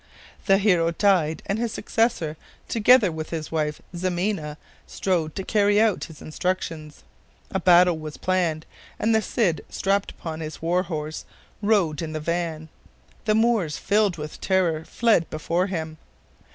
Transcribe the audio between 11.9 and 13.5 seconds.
in the van. The